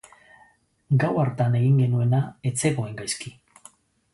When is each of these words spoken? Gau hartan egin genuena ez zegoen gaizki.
Gau 1.03 1.09
hartan 1.23 1.57
egin 1.59 1.75
genuena 1.83 2.23
ez 2.51 2.55
zegoen 2.65 2.99
gaizki. 3.03 3.35